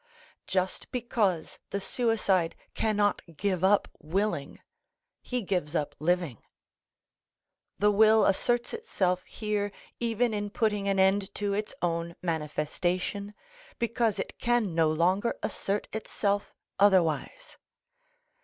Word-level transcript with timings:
Just 0.47 0.91
because 0.91 1.59
the 1.69 1.79
suicide 1.79 2.55
cannot 2.73 3.21
give 3.37 3.63
up 3.63 3.87
willing, 3.99 4.59
he 5.21 5.43
gives 5.43 5.75
up 5.75 5.93
living. 5.99 6.39
The 7.77 7.91
will 7.91 8.25
asserts 8.25 8.73
itself 8.73 9.21
here 9.25 9.71
even 9.99 10.33
in 10.33 10.49
putting 10.49 10.87
an 10.87 10.97
end 10.99 11.31
to 11.35 11.53
its 11.53 11.75
own 11.83 12.15
manifestation, 12.23 13.35
because 13.77 14.17
it 14.17 14.39
can 14.39 14.73
no 14.73 14.89
longer 14.89 15.37
assert 15.43 15.87
itself 15.93 16.55
otherwise. 16.79 17.59